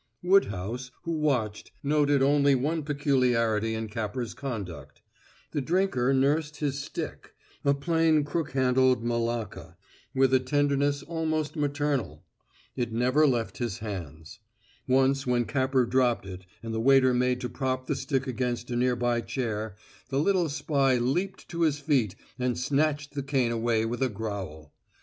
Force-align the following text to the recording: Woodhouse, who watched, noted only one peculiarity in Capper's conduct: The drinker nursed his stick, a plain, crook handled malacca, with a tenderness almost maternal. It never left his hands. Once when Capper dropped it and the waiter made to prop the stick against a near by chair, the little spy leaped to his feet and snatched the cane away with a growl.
Woodhouse, 0.23 0.89
who 1.03 1.11
watched, 1.11 1.71
noted 1.83 2.23
only 2.23 2.55
one 2.55 2.81
peculiarity 2.81 3.75
in 3.75 3.87
Capper's 3.87 4.33
conduct: 4.33 5.03
The 5.51 5.61
drinker 5.61 6.11
nursed 6.11 6.57
his 6.57 6.79
stick, 6.83 7.35
a 7.63 7.75
plain, 7.75 8.23
crook 8.23 8.53
handled 8.53 9.03
malacca, 9.03 9.77
with 10.15 10.33
a 10.33 10.39
tenderness 10.39 11.03
almost 11.03 11.55
maternal. 11.55 12.23
It 12.75 12.91
never 12.91 13.27
left 13.27 13.59
his 13.59 13.77
hands. 13.77 14.39
Once 14.87 15.27
when 15.27 15.45
Capper 15.45 15.85
dropped 15.85 16.25
it 16.25 16.47
and 16.63 16.73
the 16.73 16.81
waiter 16.81 17.13
made 17.13 17.39
to 17.41 17.47
prop 17.49 17.85
the 17.85 17.95
stick 17.95 18.25
against 18.25 18.71
a 18.71 18.75
near 18.75 18.95
by 18.95 19.21
chair, 19.21 19.75
the 20.09 20.19
little 20.19 20.49
spy 20.49 20.97
leaped 20.97 21.47
to 21.49 21.61
his 21.61 21.77
feet 21.77 22.15
and 22.39 22.57
snatched 22.57 23.13
the 23.13 23.21
cane 23.21 23.51
away 23.51 23.85
with 23.85 24.01
a 24.01 24.09
growl. 24.09 24.73